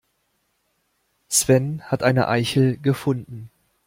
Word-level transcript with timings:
Sven 1.29 1.83
hat 1.83 2.01
eine 2.01 2.27
Eichel 2.27 2.75
gefunden. 2.77 3.51